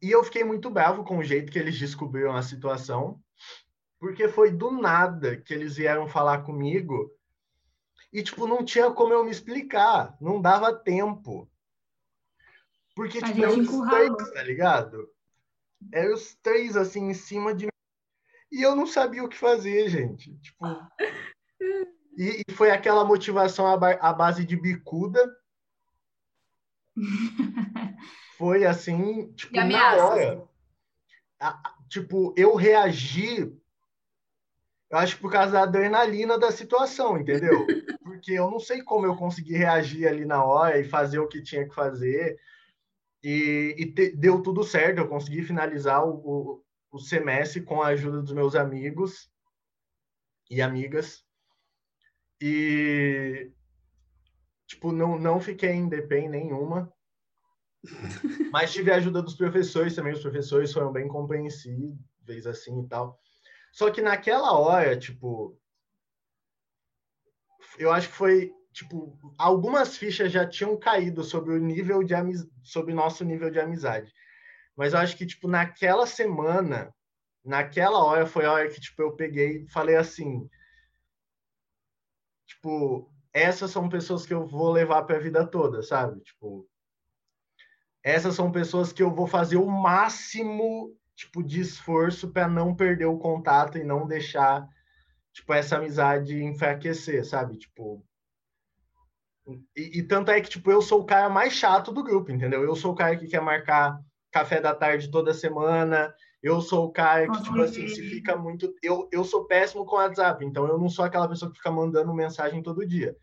[0.00, 3.20] E eu fiquei muito bravo com o jeito que eles descobriram a situação,
[3.98, 7.10] porque foi do nada que eles vieram falar comigo
[8.12, 10.16] e, tipo, não tinha como eu me explicar.
[10.20, 11.50] Não dava tempo.
[12.94, 15.08] Porque, tipo, eram os três, tá ligado?
[15.92, 17.72] Eram os três, assim, em cima de mim.
[18.50, 20.36] E eu não sabia o que fazer, gente.
[20.38, 20.64] Tipo...
[22.20, 25.24] E, e foi aquela motivação à, base de bicuda.
[28.36, 30.48] Foi assim, tipo, na hora.
[31.38, 33.56] A, tipo, eu reagi
[34.90, 37.66] eu acho por causa da adrenalina da situação, entendeu?
[38.02, 41.42] Porque eu não sei como eu consegui reagir ali na hora e fazer o que
[41.42, 42.38] tinha que fazer.
[43.22, 47.88] E, e te, deu tudo certo, eu consegui finalizar o, o, o semestre com a
[47.88, 49.30] ajuda dos meus amigos
[50.50, 51.22] e amigas.
[52.40, 53.50] E,
[54.66, 56.90] tipo, não, não fiquei em DP nenhuma.
[58.50, 63.20] Mas tive a ajuda dos professores também, os professores foram bem compreensíveis, assim, e tal.
[63.72, 65.58] Só que naquela hora, tipo,
[67.78, 72.46] eu acho que foi, tipo, algumas fichas já tinham caído sobre o nível de amiz...
[72.62, 74.12] sobre nosso nível de amizade.
[74.76, 76.94] Mas eu acho que, tipo, naquela semana,
[77.44, 80.48] naquela hora foi a hora que, tipo, eu peguei e falei assim,
[82.46, 86.20] tipo, essas são pessoas que eu vou levar para a vida toda, sabe?
[86.20, 86.68] Tipo,
[88.02, 93.06] essas são pessoas que eu vou fazer o máximo tipo de esforço para não perder
[93.06, 94.68] o contato e não deixar
[95.32, 97.58] tipo essa amizade enfraquecer, sabe?
[97.58, 98.04] Tipo
[99.74, 102.62] e, e, tanto é que tipo eu sou o cara mais chato do grupo, entendeu?
[102.62, 103.98] Eu sou o cara que quer marcar
[104.30, 106.14] café da tarde toda semana.
[106.40, 108.72] Eu sou o cara que, tipo assim, se fica muito.
[108.80, 112.14] Eu, eu sou péssimo com WhatsApp, então eu não sou aquela pessoa que fica mandando
[112.14, 113.16] mensagem todo dia.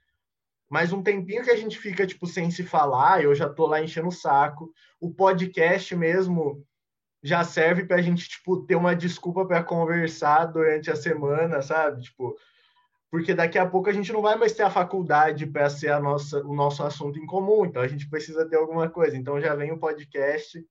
[0.70, 3.82] Mas um tempinho que a gente fica, tipo, sem se falar, eu já tô lá
[3.82, 4.74] enchendo o saco.
[5.00, 6.66] O podcast mesmo
[7.26, 12.04] já serve pra gente, tipo, ter uma desculpa para conversar durante a semana, sabe?
[12.04, 12.38] Tipo,
[13.10, 16.00] porque daqui a pouco a gente não vai mais ter a faculdade para ser a
[16.00, 19.18] nossa, o nosso assunto em comum, então a gente precisa ter alguma coisa.
[19.18, 20.64] Então já vem o podcast,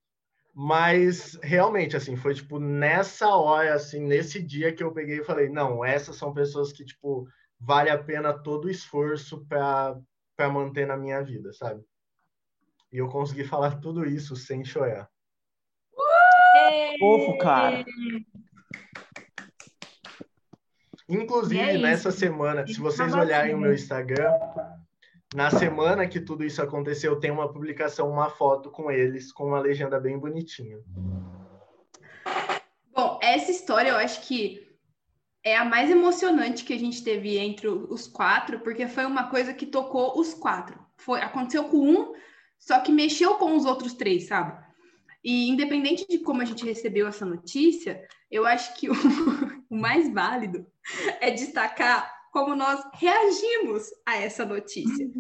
[0.55, 5.49] mas realmente assim, foi tipo nessa hora assim, nesse dia que eu peguei e falei,
[5.49, 7.27] não, essas são pessoas que tipo
[7.59, 9.99] vale a pena todo o esforço para
[10.37, 11.83] para manter na minha vida, sabe?
[12.93, 15.11] E eu consegui falar tudo isso sem chorar.
[16.99, 17.85] Fofo, cara.
[21.09, 24.33] Inclusive, é nessa semana, se vocês olharem o meu Instagram,
[25.35, 29.61] na semana que tudo isso aconteceu, tem uma publicação, uma foto com eles, com uma
[29.61, 30.79] legenda bem bonitinha.
[32.95, 34.65] Bom, essa história eu acho que
[35.43, 39.53] é a mais emocionante que a gente teve entre os quatro, porque foi uma coisa
[39.53, 40.79] que tocou os quatro.
[40.97, 42.15] Foi, aconteceu com um,
[42.59, 44.65] só que mexeu com os outros três, sabe?
[45.25, 48.95] E independente de como a gente recebeu essa notícia, eu acho que o,
[49.71, 50.67] o mais válido
[51.21, 55.11] é destacar como nós reagimos a essa notícia.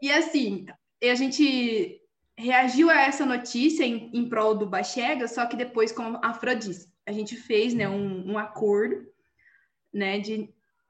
[0.00, 0.64] E assim,
[1.02, 2.00] a gente
[2.38, 6.58] reagiu a essa notícia em, em prol do Bachega, só que depois, como a Fran
[6.58, 9.06] disse, a gente fez né, um, um acordo
[9.92, 10.48] né, de,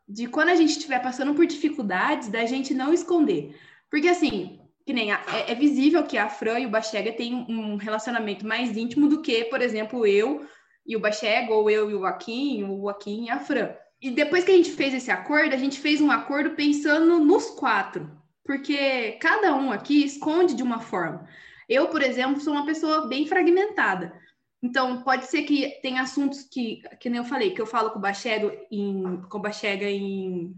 [0.08, 3.58] de quando a gente estiver passando por dificuldades, da gente não esconder.
[3.90, 7.34] Porque assim, que nem a, é, é, visível que a Fran e o Bachega têm
[7.34, 10.46] um relacionamento mais íntimo do que, por exemplo, eu
[10.86, 13.74] e o Bachega, ou eu e o Joaquim, o Joaquim e a Fran.
[14.00, 17.50] E depois que a gente fez esse acordo, a gente fez um acordo pensando nos
[17.50, 18.08] quatro,
[18.44, 21.26] porque cada um aqui esconde de uma forma.
[21.68, 24.16] Eu, por exemplo, sou uma pessoa bem fragmentada.
[24.62, 27.98] Então, pode ser que tem assuntos que, que nem eu falei, que eu falo com
[27.98, 30.54] o Bachega em, com o Bachega em,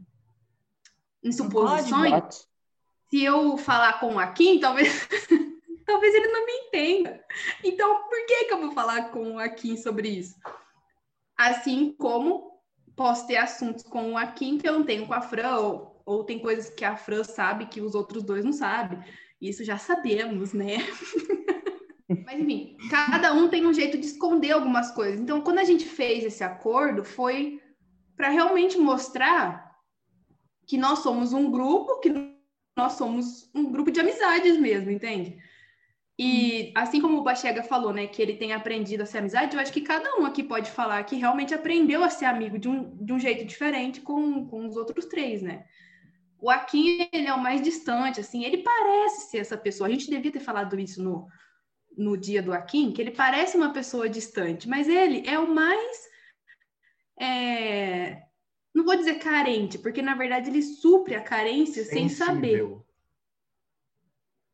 [1.24, 2.46] em suposições
[3.10, 5.08] se eu falar com o Akin, talvez,
[5.86, 7.24] talvez ele não me entenda.
[7.64, 10.36] Então, por que, que eu vou falar com o Akin sobre isso?
[11.36, 12.48] Assim como
[12.94, 16.24] posso ter assuntos com o Akin que eu não tenho com a Fran, ou, ou
[16.24, 18.98] tem coisas que a Fran sabe que os outros dois não sabem.
[19.40, 20.76] Isso já sabemos, né?
[22.26, 25.20] Mas enfim, cada um tem um jeito de esconder algumas coisas.
[25.20, 27.60] Então, quando a gente fez esse acordo, foi
[28.16, 29.76] para realmente mostrar
[30.66, 32.10] que nós somos um grupo, que
[32.78, 35.36] nós somos um grupo de amizades mesmo, entende?
[36.16, 39.60] E assim como o Bachega falou, né, que ele tem aprendido a ser amizade, eu
[39.60, 42.96] acho que cada um aqui pode falar que realmente aprendeu a ser amigo de um,
[43.04, 45.64] de um jeito diferente com, com os outros três, né?
[46.40, 49.88] O Akin, ele é o mais distante, assim, ele parece ser essa pessoa.
[49.88, 51.26] A gente devia ter falado isso no,
[51.96, 55.96] no dia do Akin, que ele parece uma pessoa distante, mas ele é o mais.
[57.20, 58.22] É,
[58.78, 62.08] não vou dizer carente, porque na verdade ele supre a carência sensível.
[62.08, 62.76] sem saber.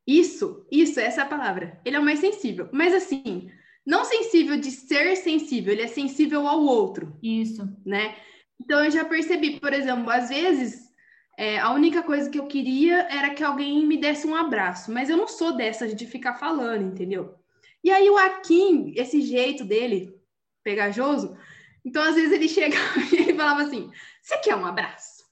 [0.06, 1.80] Isso, isso, essa é a palavra.
[1.84, 2.68] Ele é o mais sensível.
[2.72, 3.50] Mas assim,
[3.86, 7.16] não sensível de ser sensível, ele é sensível ao outro.
[7.22, 7.70] Isso.
[7.84, 8.16] Né?
[8.60, 10.90] Então eu já percebi, por exemplo, às vezes
[11.36, 15.10] é, a única coisa que eu queria era que alguém me desse um abraço, mas
[15.10, 17.34] eu não sou dessas de ficar falando, entendeu?
[17.82, 20.14] E aí o Akin, esse jeito dele,
[20.62, 21.36] pegajoso,
[21.84, 23.90] então às vezes ele chegava e ele falava assim:
[24.22, 25.24] você quer um abraço?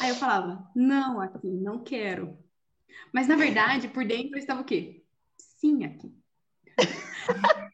[0.00, 2.36] Aí eu falava, não, aqui, não quero.
[3.12, 5.04] Mas na verdade, por dentro estava o quê?
[5.36, 6.12] Sim, aqui.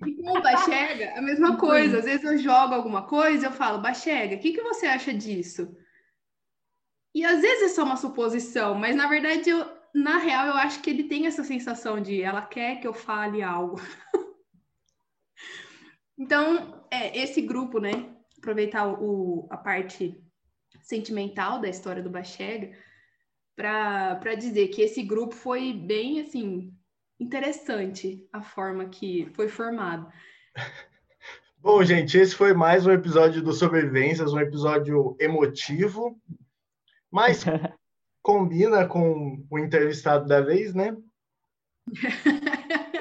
[0.07, 1.99] E com o Bachega, a mesma coisa.
[1.99, 5.75] Às vezes eu jogo alguma coisa, eu falo, Bachega, o que, que você acha disso?
[7.15, 10.83] E às vezes é só uma suposição, mas na verdade eu, na real, eu acho
[10.83, 13.81] que ele tem essa sensação de ela quer que eu fale algo.
[16.19, 18.11] então, é, esse grupo, né?
[18.39, 20.21] Aproveitar o, a parte
[20.83, 22.77] sentimental da história do Bachega
[23.57, 26.73] para dizer que esse grupo foi bem assim
[27.19, 30.11] interessante a forma que foi formado.
[31.59, 36.21] Bom, gente, esse foi mais um episódio do Sobrevivências, um episódio emotivo,
[37.11, 37.43] mas
[38.21, 40.97] combina com o entrevistado da vez, né?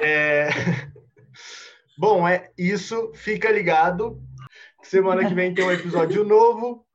[0.06, 0.50] É...
[1.96, 3.12] Bom, é isso.
[3.14, 4.22] Fica ligado.
[4.82, 6.86] Semana que vem tem um episódio novo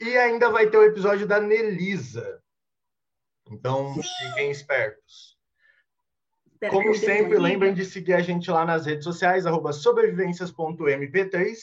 [0.00, 2.42] e ainda vai ter o um episódio da Nelisa.
[3.50, 5.38] Então, fiquem espertos.
[6.52, 11.56] Espero Como sempre, lembrem de seguir a gente lá nas redes sociais, arroba sobrevivências.mp3.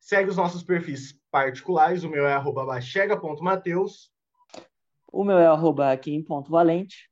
[0.00, 4.10] Segue os nossos perfis particulares, o meu é arroba bachega.mateus.
[5.12, 7.10] O meu é arroba kim.valente.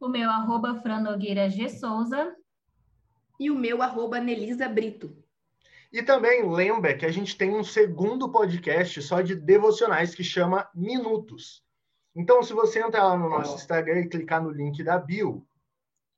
[0.00, 1.68] O meu arroba franogueira G.
[1.68, 2.34] Souza.
[3.38, 5.16] E o meu arroba Nelisa Brito.
[5.92, 10.68] E também lembra que a gente tem um segundo podcast só de devocionais que chama
[10.74, 11.62] Minutos.
[12.14, 15.46] Então, se você entrar lá no nosso Instagram e clicar no link da bio,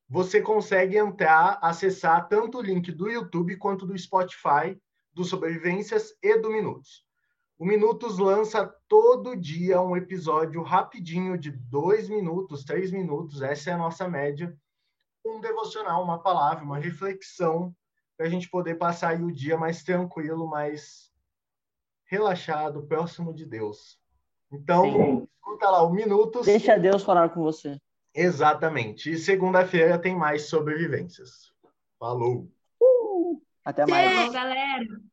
[0.09, 4.77] você consegue entrar, acessar tanto o link do YouTube quanto do Spotify,
[5.13, 7.05] do Sobrevivências e do Minutos.
[7.57, 13.73] O Minutos lança todo dia um episódio rapidinho de dois minutos, três minutos, essa é
[13.73, 14.53] a nossa média.
[15.25, 17.75] Um devocional, uma palavra, uma reflexão,
[18.17, 21.11] para a gente poder passar o dia mais tranquilo, mais
[22.05, 23.99] relaxado, próximo de Deus.
[24.51, 25.27] Então, Sim.
[25.37, 26.45] escuta lá o Minutos.
[26.45, 27.79] Deixa Deus falar com você.
[28.13, 29.11] Exatamente.
[29.11, 31.51] E segunda-feira tem mais sobrevivências.
[31.97, 32.49] Falou.
[32.81, 34.11] Uh, até mais.
[34.11, 35.10] Tchau, galera.